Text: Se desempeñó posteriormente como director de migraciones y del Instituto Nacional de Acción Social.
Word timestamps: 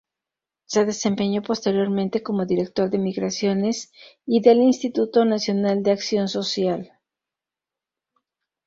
Se 0.65 0.83
desempeñó 0.83 1.43
posteriormente 1.43 2.23
como 2.23 2.47
director 2.47 2.89
de 2.89 2.97
migraciones 2.97 3.91
y 4.25 4.41
del 4.41 4.57
Instituto 4.63 5.25
Nacional 5.25 5.83
de 5.83 5.91
Acción 5.91 6.27
Social. 6.27 6.91